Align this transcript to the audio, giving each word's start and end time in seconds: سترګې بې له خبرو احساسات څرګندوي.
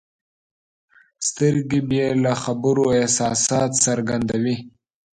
سترګې 1.27 1.79
بې 1.89 2.05
له 2.23 2.33
خبرو 2.43 2.85
احساسات 2.97 3.69
څرګندوي. 3.85 4.55